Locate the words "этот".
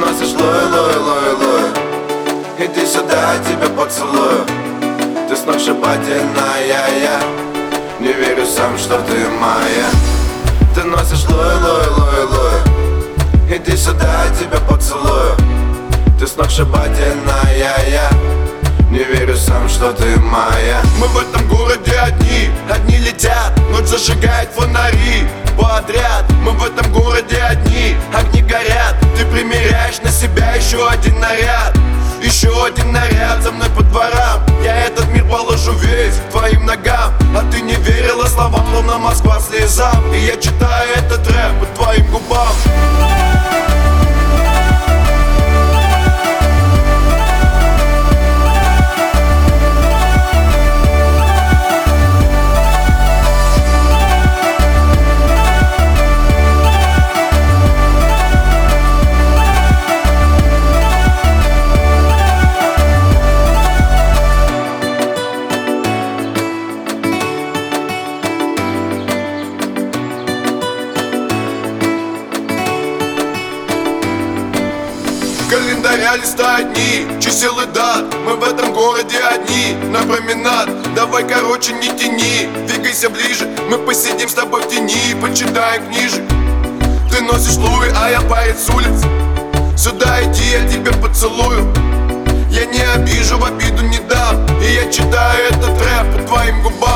34.84-35.08, 40.96-41.26, 95.50-95.68